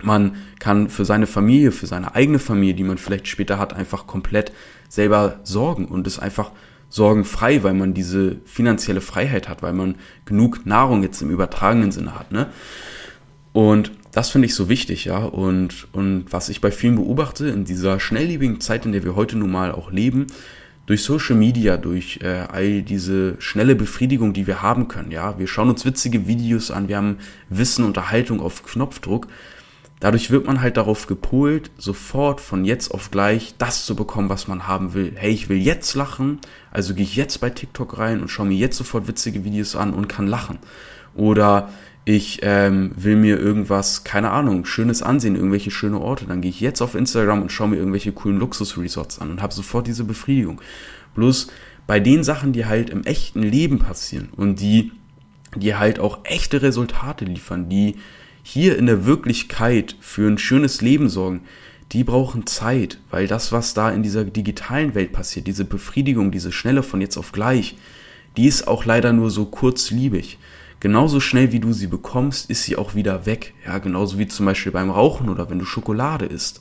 man 0.05 0.37
kann 0.59 0.89
für 0.89 1.05
seine 1.05 1.27
Familie, 1.27 1.73
für 1.73 1.87
seine 1.87 2.15
eigene 2.15 2.39
Familie, 2.39 2.75
die 2.75 2.85
man 2.85 2.99
vielleicht 2.99 3.29
später 3.29 3.59
hat, 3.59 3.75
einfach 3.75 4.07
komplett 4.07 4.53
selber 4.89 5.41
sorgen 5.43 5.87
und 5.87 6.07
ist 6.07 6.19
einfach 6.19 6.51
sorgenfrei, 6.93 7.63
weil 7.63 7.75
man 7.75 7.95
diese 7.95 8.37
finanzielle 8.45 9.01
Freiheit 9.01 9.49
hat, 9.49 9.63
weil 9.63 9.73
man 9.73 9.97
genug 10.27 10.67
Nahrung 10.67 11.03
jetzt 11.03 11.23
im 11.23 11.31
übertragenen 11.31 11.91
Sinne 11.91 12.19
hat, 12.19 12.33
ne? 12.33 12.49
Und 13.53 13.93
das 14.13 14.31
finde 14.31 14.47
ich 14.47 14.55
so 14.55 14.69
wichtig, 14.69 15.07
ja. 15.07 15.19
Und, 15.19 15.89
und 15.93 16.27
was 16.31 16.51
ich 16.51 16.61
bei 16.61 16.71
vielen 16.71 16.97
beobachte, 16.97 17.49
in 17.49 17.65
dieser 17.65 17.99
schnelllebigen 17.99 18.61
Zeit, 18.61 18.85
in 18.85 18.93
der 18.93 19.05
wir 19.05 19.17
heute 19.17 19.37
nun 19.39 19.51
mal 19.51 19.73
auch 19.73 19.91
leben, 19.91 20.27
durch 20.87 21.03
Social 21.03 21.37
Media, 21.37 21.77
durch 21.77 22.19
äh, 22.23 22.45
all 22.51 22.83
diese 22.83 23.37
schnelle 23.39 23.75
Befriedigung, 23.75 24.33
die 24.33 24.47
wir 24.47 24.61
haben 24.61 24.89
können, 24.89 25.11
ja. 25.11 25.39
Wir 25.39 25.47
schauen 25.47 25.71
uns 25.71 25.87
witzige 25.87 26.27
Videos 26.27 26.71
an, 26.71 26.89
wir 26.89 26.99
haben 26.99 27.19
Wissen, 27.49 27.85
Unterhaltung 27.85 28.41
auf 28.41 28.63
Knopfdruck 28.65 29.29
Dadurch 30.03 30.33
wird 30.33 30.47
man 30.47 30.61
halt 30.61 30.79
darauf 30.79 31.07
gepolt, 31.07 31.71
sofort 31.79 32.41
von 32.41 32.65
jetzt 32.65 32.91
auf 32.91 33.13
gleich 33.13 33.55
das 33.59 33.87
zu 33.87 33.95
bekommen, 33.95 34.31
was 34.31 34.49
man 34.49 34.67
haben 34.67 34.95
will. 34.95 35.13
Hey, 35.15 35.31
ich 35.31 35.49
will 35.49 35.59
jetzt 35.59 35.95
lachen, 35.95 36.41
also 36.73 36.93
gehe 36.93 37.05
ich 37.05 37.15
jetzt 37.15 37.41
bei 37.41 37.51
TikTok 37.51 37.99
rein 37.99 38.21
und 38.21 38.27
schaue 38.27 38.47
mir 38.47 38.57
jetzt 38.57 38.77
sofort 38.77 39.07
witzige 39.07 39.45
Videos 39.45 39.77
an 39.77 39.95
und 39.95 40.09
kann 40.09 40.27
lachen. 40.27 40.59
Oder 41.15 41.69
ich 42.05 42.41
ähm, 42.43 42.91
will 42.97 43.15
mir 43.15 43.39
irgendwas, 43.39 44.03
keine 44.03 44.33
Ahnung, 44.33 44.65
schönes 44.65 45.05
ansehen, 45.05 45.37
irgendwelche 45.37 45.71
schöne 45.71 46.01
Orte, 46.01 46.25
dann 46.25 46.41
gehe 46.41 46.51
ich 46.51 46.61
jetzt 46.61 46.81
auf 46.81 46.97
Instagram 46.97 47.41
und 47.41 47.53
schaue 47.53 47.69
mir 47.69 47.77
irgendwelche 47.77 48.11
coolen 48.11 48.41
Luxusresorts 48.41 49.21
an 49.21 49.31
und 49.31 49.41
habe 49.41 49.55
sofort 49.55 49.87
diese 49.87 50.03
Befriedigung. 50.03 50.61
Bloß 51.15 51.47
bei 51.87 52.01
den 52.01 52.25
Sachen, 52.25 52.53
die 52.53 52.67
halt 52.67 52.91
im 52.91 53.05
echten 53.05 53.45
Leben 53.45 53.79
passieren 53.79 54.31
und 54.37 54.59
die, 54.59 54.91
die 55.55 55.77
halt 55.77 56.01
auch 56.01 56.25
echte 56.25 56.61
Resultate 56.61 57.25
liefern, 57.25 57.69
die 57.69 57.99
hier 58.43 58.77
in 58.77 58.87
der 58.87 59.07
Wirklichkeit 59.07 59.97
für 60.01 60.29
ein 60.29 60.39
schönes 60.39 60.81
Leben 60.81 61.09
sorgen, 61.09 61.43
die 61.93 62.05
brauchen 62.05 62.47
Zeit, 62.47 62.99
weil 63.11 63.27
das, 63.27 63.53
was 63.53 63.75
da 63.75 63.91
in 63.91 64.03
dieser 64.03 64.25
digitalen 64.25 64.95
Welt 64.95 65.13
passiert, 65.13 65.47
diese 65.47 65.65
Befriedigung, 65.65 66.33
diese 66.33 66.53
Schnelle 66.53 66.83
von 66.83 67.01
jetzt 67.01 67.17
auf 67.19 67.33
gleich, 67.33 67.77
die 68.37 68.47
ist 68.47 68.67
auch 68.67 68.85
leider 68.85 69.13
nur 69.13 69.31
so 69.31 69.45
kurzliebig. 69.45 70.39
Genauso 70.81 71.21
schnell 71.21 71.53
wie 71.53 71.61
du 71.61 71.73
sie 71.73 71.87
bekommst, 71.87 72.51
ist 72.51 72.65
sie 72.65 72.77
auch 72.77 72.95
wieder 72.95 73.27
weg. 73.27 73.55
Ja, 73.65 73.79
genauso 73.79 74.19
wie 74.19 74.27
zum 74.27 74.47
Beispiel 74.47 74.73
beim 74.73 74.91
Rauchen 74.91 75.29
oder 75.29 75.49
wenn 75.49 75.59
du 75.59 75.65
Schokolade 75.65 76.25
isst. 76.25 76.61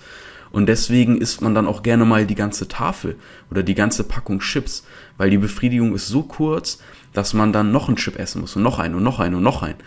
Und 0.51 0.67
deswegen 0.67 1.19
isst 1.19 1.41
man 1.41 1.55
dann 1.55 1.65
auch 1.65 1.81
gerne 1.81 2.05
mal 2.05 2.25
die 2.25 2.35
ganze 2.35 2.67
Tafel 2.67 3.15
oder 3.50 3.63
die 3.63 3.73
ganze 3.73 4.03
Packung 4.03 4.39
Chips, 4.41 4.85
weil 5.17 5.29
die 5.29 5.38
Befriedigung 5.38 5.95
ist 5.95 6.07
so 6.07 6.23
kurz, 6.23 6.79
dass 7.13 7.33
man 7.33 7.53
dann 7.53 7.71
noch 7.71 7.88
einen 7.88 7.97
Chip 7.97 8.19
essen 8.19 8.41
muss 8.41 8.55
und 8.55 8.63
noch 8.63 8.77
einen 8.77 8.95
und 8.95 9.03
noch 9.03 9.19
einen 9.19 9.35
und 9.35 9.43
noch 9.43 9.63
einen. 9.63 9.79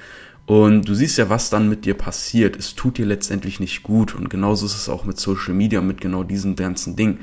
Und 0.47 0.89
du 0.89 0.95
siehst 0.95 1.17
ja, 1.17 1.31
was 1.31 1.49
dann 1.49 1.69
mit 1.69 1.87
dir 1.87 1.95
passiert. 1.95 2.57
Es 2.57 2.75
tut 2.75 2.99
dir 2.99 3.07
letztendlich 3.07 3.61
nicht 3.61 3.83
gut. 3.83 4.15
Und 4.15 4.29
genauso 4.29 4.67
ist 4.67 4.77
es 4.77 4.89
auch 4.89 5.05
mit 5.05 5.19
Social 5.19 5.55
Media 5.55 5.81
mit 5.81 6.01
genau 6.01 6.23
diesen 6.23 6.55
ganzen 6.55 6.97
Dingen. 6.97 7.21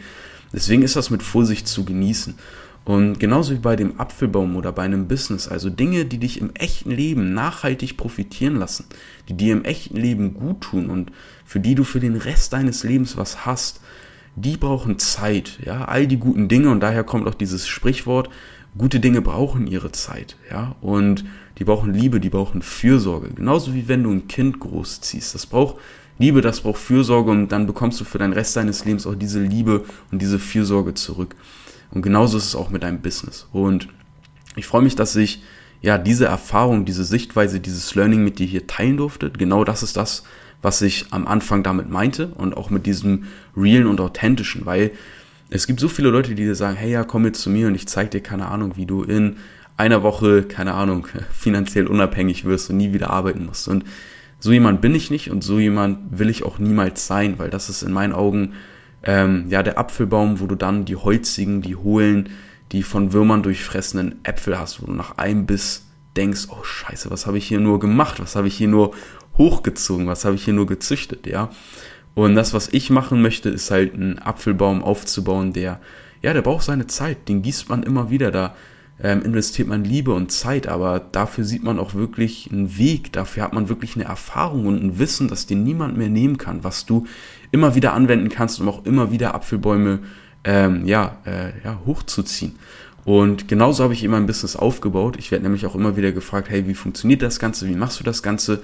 Deswegen 0.53 0.81
ist 0.81 0.95
das 0.95 1.09
mit 1.09 1.21
Vorsicht 1.21 1.67
zu 1.67 1.85
genießen. 1.85 2.35
Und 2.83 3.19
genauso 3.19 3.53
wie 3.53 3.59
bei 3.59 3.75
dem 3.75 3.99
Apfelbaum 3.99 4.55
oder 4.55 4.71
bei 4.71 4.83
einem 4.83 5.07
Business, 5.07 5.47
also 5.47 5.69
Dinge, 5.69 6.05
die 6.05 6.17
dich 6.17 6.41
im 6.41 6.49
echten 6.55 6.89
Leben 6.89 7.33
nachhaltig 7.33 7.95
profitieren 7.95 8.55
lassen, 8.55 8.85
die 9.29 9.35
dir 9.35 9.53
im 9.53 9.63
echten 9.65 9.97
Leben 9.97 10.33
gut 10.33 10.61
tun 10.61 10.89
und 10.89 11.11
für 11.45 11.59
die 11.59 11.75
du 11.75 11.83
für 11.83 11.99
den 11.99 12.15
Rest 12.15 12.53
deines 12.53 12.83
Lebens 12.83 13.17
was 13.17 13.45
hast, 13.45 13.81
die 14.35 14.57
brauchen 14.57 14.97
Zeit, 14.97 15.59
ja, 15.63 15.85
all 15.85 16.07
die 16.07 16.17
guten 16.17 16.47
Dinge 16.47 16.71
und 16.71 16.79
daher 16.79 17.03
kommt 17.03 17.27
auch 17.27 17.35
dieses 17.35 17.67
Sprichwort, 17.67 18.29
gute 18.77 18.99
Dinge 18.99 19.21
brauchen 19.21 19.67
ihre 19.67 19.91
Zeit, 19.91 20.37
ja, 20.49 20.75
und 20.81 21.25
die 21.57 21.63
brauchen 21.63 21.93
Liebe, 21.93 22.19
die 22.19 22.29
brauchen 22.29 22.61
Fürsorge, 22.61 23.29
genauso 23.29 23.73
wie 23.73 23.87
wenn 23.87 24.03
du 24.03 24.11
ein 24.11 24.27
Kind 24.27 24.59
großziehst, 24.59 25.35
das 25.35 25.45
braucht 25.45 25.77
Liebe, 26.21 26.41
das 26.41 26.61
braucht 26.61 26.79
Fürsorge 26.79 27.31
und 27.31 27.51
dann 27.51 27.65
bekommst 27.65 27.99
du 27.99 28.05
für 28.05 28.19
den 28.19 28.31
Rest 28.31 28.55
deines 28.55 28.85
Lebens 28.85 29.07
auch 29.07 29.15
diese 29.15 29.41
Liebe 29.41 29.85
und 30.11 30.21
diese 30.21 30.37
Fürsorge 30.37 30.93
zurück. 30.93 31.35
Und 31.89 32.03
genauso 32.03 32.37
ist 32.37 32.45
es 32.45 32.55
auch 32.55 32.69
mit 32.69 32.83
deinem 32.83 33.01
Business. 33.01 33.47
Und 33.51 33.87
ich 34.55 34.67
freue 34.67 34.83
mich, 34.83 34.95
dass 34.95 35.15
ich 35.15 35.41
ja 35.81 35.97
diese 35.97 36.25
Erfahrung, 36.25 36.85
diese 36.85 37.05
Sichtweise, 37.05 37.59
dieses 37.59 37.95
Learning 37.95 38.23
mit 38.23 38.37
dir 38.37 38.45
hier 38.45 38.67
teilen 38.67 38.97
durfte. 38.97 39.31
Genau 39.31 39.63
das 39.63 39.81
ist 39.81 39.97
das, 39.97 40.23
was 40.61 40.81
ich 40.83 41.07
am 41.09 41.25
Anfang 41.27 41.63
damit 41.63 41.89
meinte 41.89 42.27
und 42.35 42.55
auch 42.55 42.69
mit 42.69 42.85
diesem 42.85 43.23
realen 43.57 43.87
und 43.87 43.99
authentischen, 43.99 44.65
weil 44.65 44.91
es 45.51 45.67
gibt 45.67 45.81
so 45.81 45.89
viele 45.89 46.09
Leute, 46.09 46.33
die 46.33 46.45
dir 46.45 46.55
sagen, 46.55 46.77
hey 46.77 46.91
ja, 46.91 47.03
komm 47.03 47.25
jetzt 47.25 47.41
zu 47.41 47.49
mir 47.49 47.67
und 47.67 47.75
ich 47.75 47.87
zeig 47.87 48.09
dir 48.11 48.21
keine 48.21 48.47
Ahnung, 48.47 48.77
wie 48.77 48.85
du 48.85 49.03
in 49.03 49.35
einer 49.77 50.01
Woche, 50.01 50.43
keine 50.43 50.73
Ahnung, 50.73 51.07
finanziell 51.31 51.87
unabhängig 51.87 52.45
wirst 52.45 52.69
und 52.69 52.77
nie 52.77 52.93
wieder 52.93 53.09
arbeiten 53.09 53.45
musst. 53.45 53.67
Und 53.67 53.83
so 54.39 54.51
jemand 54.51 54.81
bin 54.81 54.95
ich 54.95 55.11
nicht 55.11 55.29
und 55.29 55.43
so 55.43 55.59
jemand 55.59 56.17
will 56.17 56.29
ich 56.29 56.43
auch 56.43 56.57
niemals 56.57 57.05
sein, 57.05 57.37
weil 57.37 57.49
das 57.49 57.69
ist 57.69 57.83
in 57.83 57.91
meinen 57.91 58.13
Augen 58.13 58.53
ähm, 59.03 59.45
ja, 59.49 59.61
der 59.61 59.77
Apfelbaum, 59.77 60.39
wo 60.39 60.47
du 60.47 60.55
dann 60.55 60.85
die 60.85 60.95
holzigen, 60.95 61.61
die 61.61 61.75
hohlen, 61.75 62.29
die 62.71 62.81
von 62.81 63.11
Würmern 63.11 63.43
durchfressenen 63.43 64.23
Äpfel 64.23 64.57
hast, 64.57 64.81
wo 64.81 64.85
du 64.85 64.93
nach 64.93 65.17
einem 65.17 65.45
Biss 65.45 65.85
denkst, 66.15 66.47
oh 66.49 66.63
scheiße, 66.63 67.11
was 67.11 67.27
habe 67.27 67.37
ich 67.37 67.47
hier 67.47 67.59
nur 67.59 67.79
gemacht? 67.79 68.19
Was 68.19 68.35
habe 68.35 68.47
ich 68.47 68.55
hier 68.55 68.67
nur 68.67 68.93
hochgezogen? 69.37 70.07
Was 70.07 70.23
habe 70.23 70.35
ich 70.35 70.45
hier 70.45 70.53
nur 70.53 70.67
gezüchtet? 70.67 71.27
Ja. 71.27 71.49
Und 72.13 72.35
das, 72.35 72.53
was 72.53 72.69
ich 72.69 72.89
machen 72.89 73.21
möchte, 73.21 73.49
ist 73.49 73.71
halt 73.71 73.93
einen 73.93 74.19
Apfelbaum 74.19 74.83
aufzubauen, 74.83 75.53
der, 75.53 75.79
ja, 76.21 76.33
der 76.33 76.41
braucht 76.41 76.65
seine 76.65 76.87
Zeit. 76.87 77.29
Den 77.29 77.41
gießt 77.41 77.69
man 77.69 77.83
immer 77.83 78.09
wieder. 78.09 78.31
Da 78.31 78.55
ähm, 79.01 79.21
investiert 79.23 79.67
man 79.67 79.83
Liebe 79.83 80.13
und 80.13 80.31
Zeit, 80.31 80.67
aber 80.67 80.99
dafür 80.99 81.43
sieht 81.43 81.63
man 81.63 81.79
auch 81.79 81.93
wirklich 81.93 82.49
einen 82.51 82.77
Weg. 82.77 83.13
Dafür 83.13 83.43
hat 83.43 83.53
man 83.53 83.69
wirklich 83.69 83.95
eine 83.95 84.05
Erfahrung 84.05 84.67
und 84.67 84.83
ein 84.83 84.99
Wissen, 84.99 85.27
das 85.27 85.45
dir 85.45 85.57
niemand 85.57 85.97
mehr 85.97 86.09
nehmen 86.09 86.37
kann, 86.37 86.63
was 86.63 86.85
du 86.85 87.07
immer 87.51 87.75
wieder 87.75 87.93
anwenden 87.93 88.29
kannst, 88.29 88.59
um 88.59 88.69
auch 88.69 88.85
immer 88.85 89.11
wieder 89.11 89.33
Apfelbäume 89.33 89.99
ähm, 90.43 90.85
ja, 90.85 91.17
äh, 91.25 91.51
ja, 91.63 91.79
hochzuziehen. 91.85 92.57
Und 93.03 93.47
genauso 93.47 93.83
habe 93.83 93.93
ich 93.93 94.03
immer 94.03 94.17
ein 94.17 94.27
Business 94.27 94.55
aufgebaut. 94.55 95.15
Ich 95.17 95.31
werde 95.31 95.43
nämlich 95.43 95.65
auch 95.65 95.75
immer 95.75 95.97
wieder 95.97 96.11
gefragt, 96.11 96.49
hey, 96.49 96.67
wie 96.67 96.75
funktioniert 96.75 97.21
das 97.21 97.39
Ganze? 97.39 97.67
Wie 97.67 97.75
machst 97.75 97.99
du 97.99 98.03
das 98.03 98.21
Ganze? 98.21 98.61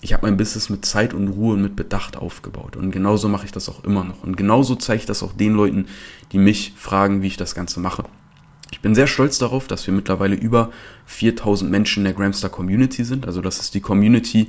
Ich 0.00 0.12
habe 0.12 0.26
mein 0.26 0.36
Business 0.36 0.68
mit 0.68 0.84
Zeit 0.84 1.14
und 1.14 1.28
Ruhe 1.28 1.54
und 1.54 1.62
mit 1.62 1.74
Bedacht 1.74 2.16
aufgebaut. 2.16 2.76
Und 2.76 2.90
genauso 2.90 3.28
mache 3.28 3.46
ich 3.46 3.52
das 3.52 3.68
auch 3.68 3.82
immer 3.84 4.04
noch. 4.04 4.22
Und 4.22 4.36
genauso 4.36 4.74
zeige 4.74 5.00
ich 5.00 5.06
das 5.06 5.22
auch 5.22 5.32
den 5.32 5.54
Leuten, 5.54 5.86
die 6.32 6.38
mich 6.38 6.74
fragen, 6.76 7.22
wie 7.22 7.28
ich 7.28 7.36
das 7.36 7.54
Ganze 7.54 7.80
mache. 7.80 8.04
Ich 8.70 8.80
bin 8.80 8.94
sehr 8.94 9.06
stolz 9.06 9.38
darauf, 9.38 9.66
dass 9.66 9.86
wir 9.86 9.94
mittlerweile 9.94 10.34
über 10.34 10.70
4000 11.06 11.70
Menschen 11.70 12.00
in 12.00 12.04
der 12.04 12.12
Gramstar 12.14 12.50
Community 12.50 13.04
sind. 13.04 13.26
Also 13.26 13.40
das 13.40 13.60
ist 13.60 13.74
die 13.74 13.80
Community, 13.80 14.48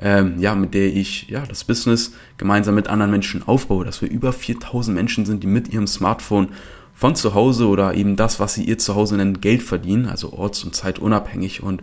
ähm, 0.00 0.38
ja, 0.38 0.54
mit 0.54 0.74
der 0.74 0.86
ich 0.86 1.28
ja 1.28 1.44
das 1.44 1.64
Business 1.64 2.12
gemeinsam 2.36 2.76
mit 2.76 2.88
anderen 2.88 3.10
Menschen 3.10 3.42
aufbaue, 3.46 3.84
dass 3.84 4.00
wir 4.00 4.08
über 4.08 4.32
4000 4.32 4.96
Menschen 4.96 5.26
sind, 5.26 5.42
die 5.42 5.48
mit 5.48 5.72
ihrem 5.72 5.88
Smartphone 5.88 6.48
von 6.94 7.14
zu 7.14 7.34
Hause 7.34 7.68
oder 7.68 7.94
eben 7.94 8.16
das, 8.16 8.40
was 8.40 8.54
sie 8.54 8.64
ihr 8.64 8.78
zu 8.78 8.94
Hause 8.94 9.16
nennen, 9.16 9.40
Geld 9.40 9.62
verdienen, 9.62 10.06
also 10.06 10.32
orts- 10.32 10.64
und 10.64 10.74
zeitunabhängig. 10.74 11.62
Und 11.62 11.82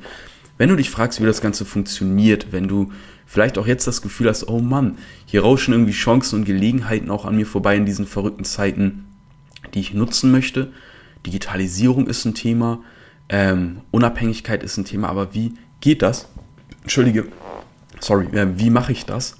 wenn 0.57 0.69
du 0.69 0.75
dich 0.75 0.89
fragst, 0.89 1.21
wie 1.21 1.25
das 1.25 1.41
Ganze 1.41 1.65
funktioniert, 1.65 2.51
wenn 2.51 2.67
du 2.67 2.91
vielleicht 3.25 3.57
auch 3.57 3.67
jetzt 3.67 3.87
das 3.87 4.01
Gefühl 4.01 4.29
hast, 4.29 4.47
oh 4.47 4.59
Mann, 4.59 4.97
hier 5.25 5.41
rauschen 5.41 5.73
irgendwie 5.73 5.91
Chancen 5.91 6.39
und 6.39 6.45
Gelegenheiten 6.45 7.09
auch 7.09 7.25
an 7.25 7.35
mir 7.35 7.45
vorbei 7.45 7.75
in 7.75 7.85
diesen 7.85 8.05
verrückten 8.05 8.45
Zeiten, 8.45 9.05
die 9.73 9.79
ich 9.79 9.93
nutzen 9.93 10.31
möchte. 10.31 10.71
Digitalisierung 11.25 12.07
ist 12.07 12.25
ein 12.25 12.35
Thema, 12.35 12.79
ähm, 13.29 13.81
Unabhängigkeit 13.91 14.63
ist 14.63 14.77
ein 14.77 14.85
Thema, 14.85 15.09
aber 15.09 15.33
wie 15.33 15.53
geht 15.81 16.01
das? 16.01 16.29
Entschuldige, 16.83 17.25
sorry, 17.99 18.27
äh, 18.37 18.59
wie 18.59 18.69
mache 18.69 18.91
ich 18.91 19.05
das? 19.05 19.37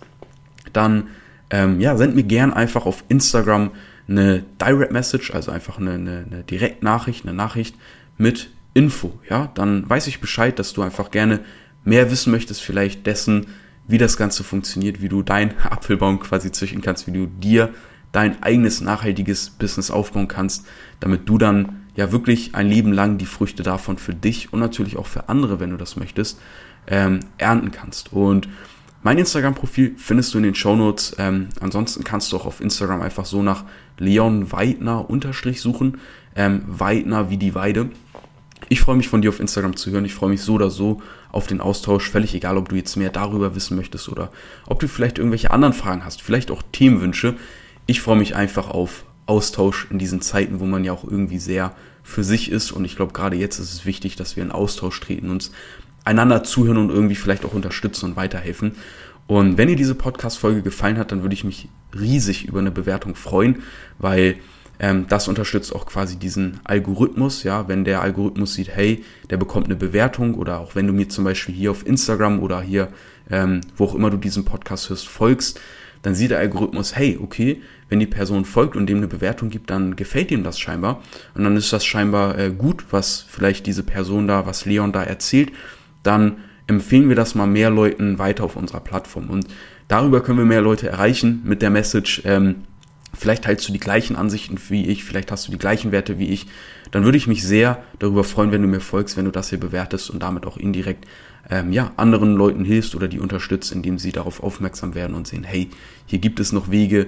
Dann 0.74 1.08
ähm, 1.52 1.80
ja, 1.80 1.96
send 1.96 2.16
mir 2.16 2.24
gern 2.24 2.52
einfach 2.54 2.86
auf 2.86 3.04
Instagram 3.08 3.72
eine 4.08 4.44
Direct 4.62 4.92
Message, 4.92 5.32
also 5.32 5.52
einfach 5.52 5.78
eine, 5.78 5.94
eine, 5.94 6.26
eine 6.30 6.44
Direktnachricht, 6.44 7.26
eine 7.26 7.36
Nachricht 7.36 7.76
mit 8.18 8.50
Info. 8.76 9.18
Ja, 9.28 9.50
dann 9.56 9.90
weiß 9.90 10.06
ich 10.08 10.20
Bescheid, 10.20 10.60
dass 10.60 10.74
du 10.74 10.84
einfach 10.84 11.10
gerne 11.10 11.40
mehr 11.84 12.12
wissen 12.12 12.30
möchtest, 12.30 12.62
vielleicht 12.62 13.08
dessen, 13.08 13.48
wie 13.88 13.98
das 13.98 14.18
Ganze 14.18 14.44
funktioniert, 14.44 15.02
wie 15.02 15.10
du 15.10 15.24
deinen 15.24 15.54
Apfelbaum 15.64 16.20
quasi 16.20 16.52
züchten 16.52 16.82
kannst, 16.82 17.08
wie 17.08 17.12
du 17.12 17.26
dir 17.26 17.74
dein 18.12 18.44
eigenes 18.44 18.82
nachhaltiges 18.82 19.50
Business 19.50 19.92
aufbauen 19.92 20.28
kannst, 20.28 20.66
damit 21.00 21.28
du 21.28 21.38
dann 21.38 21.86
ja 21.96 22.12
wirklich 22.12 22.54
ein 22.54 22.68
Leben 22.68 22.92
lang 22.92 23.18
die 23.18 23.26
Früchte 23.26 23.64
davon 23.64 23.98
für 23.98 24.14
dich 24.14 24.52
und 24.52 24.60
natürlich 24.60 24.98
auch 24.98 25.08
für 25.08 25.30
andere, 25.30 25.60
wenn 25.60 25.72
du 25.72 25.78
das 25.78 25.96
möchtest, 25.96 26.40
ähm, 26.88 27.22
ernten 27.38 27.72
kannst. 27.72 28.12
Und 28.12 28.50
mein 29.04 29.18
Instagram-Profil 29.18 29.96
findest 29.98 30.34
du 30.34 30.40
in 30.40 30.44
den 30.44 30.56
Shownotes. 30.56 31.16
Ähm, 31.20 31.48
ansonsten 31.62 32.04
kannst 32.04 32.32
du 32.32 32.38
auch 32.38 32.46
auf 32.46 32.60
Instagram 32.60 33.02
einfach 33.02 33.26
so 33.26 33.42
nach 33.42 33.64
Leon 33.98 34.52
Weidner 34.52 35.10
unterstrich 35.10 35.62
suchen. 35.62 36.00
Ähm, 36.36 36.64
Weidner 36.68 37.30
wie 37.30 37.38
die 37.38 37.56
Weide. 37.56 37.90
Ich 38.70 38.82
freue 38.82 38.96
mich 38.96 39.08
von 39.08 39.22
dir 39.22 39.30
auf 39.30 39.40
Instagram 39.40 39.76
zu 39.76 39.92
hören. 39.92 40.06
Ich 40.06 40.14
freue 40.14 40.30
mich 40.30 40.42
so 40.42 40.54
oder 40.54 40.70
so 40.70 41.02
auf 41.32 41.48
den 41.48 41.62
Austausch. 41.62 42.10
Völlig 42.10 42.34
egal, 42.34 42.58
ob 42.58 42.70
du 42.70 42.76
jetzt 42.76 42.96
mehr 42.96 43.10
darüber 43.10 43.56
wissen 43.56 43.78
möchtest 43.78 44.10
oder 44.10 44.32
ob 44.66 44.80
du 44.80 44.88
vielleicht 44.88 45.18
irgendwelche 45.18 45.52
anderen 45.52 45.74
Fragen 45.74 46.04
hast, 46.04 46.22
vielleicht 46.22 46.52
auch 46.52 46.64
Themenwünsche. 46.72 47.36
Ich 47.86 48.02
freue 48.02 48.18
mich 48.18 48.36
einfach 48.36 48.70
auf 48.70 49.06
Austausch 49.28 49.88
in 49.90 50.00
diesen 50.00 50.22
Zeiten, 50.22 50.60
wo 50.60 50.66
man 50.66 50.84
ja 50.84 50.94
auch 50.94 51.04
irgendwie 51.04 51.40
sehr 51.40 51.76
für 52.04 52.24
sich 52.24 52.52
ist. 52.52 52.72
Und 52.72 52.86
ich 52.86 52.96
glaube, 52.96 53.14
gerade 53.14 53.36
jetzt 53.36 53.60
ist 53.60 53.74
es 53.74 53.86
wichtig, 53.86 54.16
dass 54.16 54.36
wir 54.36 54.44
in 54.44 54.52
Austausch 54.52 55.00
treten, 55.00 55.30
uns 55.30 55.52
einander 56.04 56.44
zuhören 56.44 56.78
und 56.78 56.90
irgendwie 56.90 57.16
vielleicht 57.16 57.46
auch 57.46 57.54
unterstützen 57.54 58.06
und 58.06 58.16
weiterhelfen. 58.16 58.74
Und 59.28 59.58
wenn 59.58 59.68
dir 59.68 59.76
diese 59.76 59.96
Podcast-Folge 59.96 60.62
gefallen 60.62 61.00
hat, 61.00 61.12
dann 61.12 61.24
würde 61.24 61.34
ich 61.34 61.44
mich 61.44 61.68
riesig 62.00 62.46
über 62.46 62.60
eine 62.60 62.72
Bewertung 62.72 63.16
freuen, 63.16 63.64
weil 63.98 64.36
ähm, 64.80 65.06
das 65.08 65.28
unterstützt 65.28 65.74
auch 65.74 65.86
quasi 65.86 66.18
diesen 66.18 66.60
Algorithmus. 66.64 67.44
Ja, 67.44 67.68
wenn 67.68 67.84
der 67.84 68.02
Algorithmus 68.02 68.54
sieht, 68.54 68.70
hey, 68.70 69.04
der 69.30 69.38
bekommt 69.38 69.66
eine 69.66 69.76
Bewertung 69.76 70.36
oder 70.36 70.60
auch 70.60 70.76
wenn 70.76 70.88
du 70.88 70.94
mir 70.94 71.10
zum 71.10 71.24
Beispiel 71.24 71.56
hier 71.56 71.72
auf 71.72 71.86
Instagram 71.86 72.40
oder 72.40 72.62
hier, 72.62 72.90
ähm, 73.30 73.62
wo 73.78 73.86
auch 73.86 73.96
immer 73.96 74.10
du 74.10 74.18
diesen 74.18 74.46
Podcast 74.46 74.90
hörst, 74.90 75.08
folgst, 75.08 75.60
dann 76.02 76.14
sieht 76.14 76.32
der 76.32 76.40
Algorithmus, 76.40 76.96
hey, 76.96 77.18
okay, 77.22 77.62
wenn 77.90 78.00
die 78.00 78.06
Person 78.06 78.46
folgt 78.46 78.76
und 78.76 78.88
dem 78.88 78.98
eine 78.98 79.08
Bewertung 79.08 79.50
gibt, 79.50 79.70
dann 79.70 79.96
gefällt 79.96 80.32
ihm 80.32 80.44
das 80.44 80.60
scheinbar. 80.60 81.02
Und 81.34 81.44
dann 81.44 81.58
ist 81.58 81.74
das 81.74 81.86
scheinbar 81.86 82.38
äh, 82.38 82.52
gut, 82.52 82.86
was 82.92 83.26
vielleicht 83.28 83.66
diese 83.66 83.84
Person 83.84 84.28
da, 84.28 84.46
was 84.46 84.66
Leon 84.66 84.92
da 84.92 85.04
erzählt 85.04 85.52
dann 86.06 86.38
empfehlen 86.68 87.10
wir 87.10 87.16
das 87.16 87.36
mal 87.36 87.48
mehr 87.48 87.70
Leuten 87.70 88.20
weiter 88.20 88.44
auf 88.44 88.56
unserer 88.56 88.80
Plattform. 88.80 89.30
Und 89.30 89.48
darüber 89.88 90.22
können 90.22 90.38
wir 90.38 90.46
mehr 90.46 90.62
Leute 90.62 90.90
erreichen 90.90 91.42
mit 91.44 91.62
der 91.62 91.70
Message, 91.70 92.22
ähm, 92.26 92.64
vielleicht 93.18 93.46
teilst 93.46 93.68
du 93.68 93.74
die 93.74 93.80
gleichen 93.80 94.16
Ansichten 94.16 94.58
wie 94.70 94.86
ich, 94.88 95.04
vielleicht 95.04 95.32
hast 95.32 95.48
du 95.48 95.52
die 95.52 95.58
gleichen 95.58 95.92
Werte 95.92 96.20
wie 96.20 96.30
ich, 96.30 96.48
dann 96.92 97.04
würde 97.04 97.18
ich 97.18 97.28
mich 97.28 97.44
sehr 97.44 97.84
darüber 98.00 98.24
freuen, 98.24 98.52
wenn 98.52 98.62
du 98.62 98.68
mir 98.68 98.80
folgst, 98.80 99.18
wenn 99.18 99.26
du 99.26 99.32
das 99.32 99.50
hier 99.50 99.60
bewertest 99.60 100.10
und 100.10 100.22
damit 100.22 100.46
auch 100.46 100.58
indirekt 100.58 101.06
ähm, 101.50 101.72
ja, 101.72 101.92
anderen 101.98 102.36
Leuten 102.36 102.66
hilfst 102.66 102.96
oder 102.96 103.08
die 103.08 103.20
unterstützt, 103.20 103.72
indem 103.72 104.00
sie 104.00 104.12
darauf 104.12 104.42
aufmerksam 104.42 104.96
werden 104.96 105.16
und 105.16 105.28
sehen, 105.28 105.44
hey, 105.44 105.70
hier 106.06 106.20
gibt 106.20 106.40
es 106.40 106.52
noch 106.52 106.72
Wege 106.72 107.08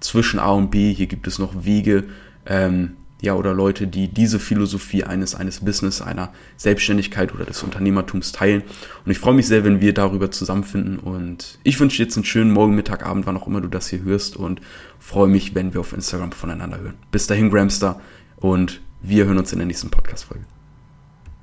zwischen 0.00 0.38
A 0.38 0.50
und 0.50 0.70
B, 0.70 0.92
hier 0.92 1.06
gibt 1.06 1.26
es 1.26 1.38
noch 1.38 1.64
Wege, 1.64 2.04
ähm, 2.46 2.96
ja, 3.20 3.34
oder 3.34 3.54
Leute, 3.54 3.86
die 3.86 4.08
diese 4.08 4.38
Philosophie 4.38 5.04
eines, 5.04 5.34
eines 5.34 5.60
Business, 5.60 6.02
einer 6.02 6.32
Selbstständigkeit 6.56 7.34
oder 7.34 7.44
des 7.44 7.62
Unternehmertums 7.62 8.32
teilen. 8.32 8.62
Und 9.04 9.10
ich 9.10 9.18
freue 9.18 9.34
mich 9.34 9.46
sehr, 9.46 9.64
wenn 9.64 9.80
wir 9.80 9.94
darüber 9.94 10.30
zusammenfinden. 10.30 10.98
Und 10.98 11.58
ich 11.62 11.80
wünsche 11.80 11.96
dir 11.96 12.04
jetzt 12.04 12.16
einen 12.16 12.24
schönen 12.24 12.50
Morgen, 12.50 12.74
Mittag, 12.74 13.06
Abend, 13.06 13.26
wann 13.26 13.36
auch 13.36 13.46
immer 13.46 13.62
du 13.62 13.68
das 13.68 13.88
hier 13.88 14.02
hörst 14.02 14.36
und 14.36 14.60
freue 14.98 15.28
mich, 15.28 15.54
wenn 15.54 15.72
wir 15.72 15.80
auf 15.80 15.94
Instagram 15.94 16.32
voneinander 16.32 16.78
hören. 16.78 16.94
Bis 17.10 17.26
dahin, 17.26 17.50
Gramster, 17.50 18.00
und 18.36 18.80
wir 19.00 19.24
hören 19.24 19.38
uns 19.38 19.52
in 19.52 19.58
der 19.58 19.66
nächsten 19.66 19.90
Podcast-Folge. 19.90 20.55